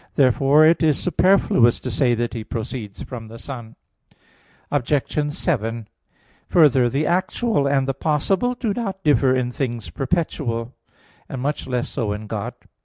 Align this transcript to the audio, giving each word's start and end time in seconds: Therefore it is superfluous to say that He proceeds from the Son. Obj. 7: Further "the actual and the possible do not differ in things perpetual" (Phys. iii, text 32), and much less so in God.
Therefore 0.15 0.65
it 0.65 0.81
is 0.81 0.97
superfluous 0.97 1.79
to 1.79 1.91
say 1.91 2.15
that 2.15 2.33
He 2.33 2.43
proceeds 2.43 3.03
from 3.03 3.27
the 3.27 3.37
Son. 3.37 3.75
Obj. 4.71 5.31
7: 5.31 5.87
Further 6.49 6.89
"the 6.89 7.05
actual 7.05 7.67
and 7.67 7.87
the 7.87 7.93
possible 7.93 8.55
do 8.55 8.73
not 8.73 9.03
differ 9.03 9.35
in 9.35 9.51
things 9.51 9.91
perpetual" 9.91 10.65
(Phys. 10.65 10.65
iii, 10.65 10.65
text 10.65 10.97
32), 10.97 10.99
and 11.35 11.41
much 11.43 11.67
less 11.67 11.89
so 11.89 12.13
in 12.13 12.25
God. 12.25 12.55